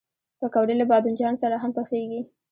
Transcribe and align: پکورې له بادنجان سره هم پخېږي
پکورې 0.39 0.75
له 0.77 0.85
بادنجان 0.91 1.33
سره 1.43 1.55
هم 1.63 1.71
پخېږي 1.77 2.21